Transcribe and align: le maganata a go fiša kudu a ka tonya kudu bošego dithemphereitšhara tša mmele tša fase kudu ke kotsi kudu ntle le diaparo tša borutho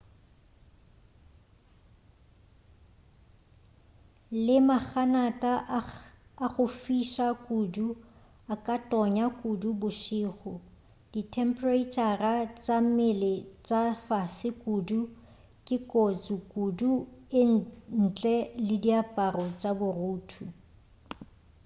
le 4.45 4.55
maganata 4.67 5.51
a 6.45 6.47
go 6.53 6.65
fiša 6.81 7.27
kudu 7.45 7.87
a 8.53 8.55
ka 8.65 8.75
tonya 8.91 9.25
kudu 9.39 9.69
bošego 9.81 10.51
dithemphereitšhara 11.11 12.33
tša 12.63 12.77
mmele 12.85 13.33
tša 13.67 13.81
fase 14.07 14.49
kudu 14.63 14.99
ke 15.65 15.77
kotsi 15.91 16.35
kudu 16.53 16.91
ntle 18.05 18.35
le 18.67 18.75
diaparo 18.83 19.45
tša 19.59 19.71
borutho 19.79 20.43